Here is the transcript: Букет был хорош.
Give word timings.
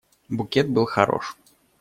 Букет 0.29 0.67
был 0.67 0.85
хорош. 0.87 1.37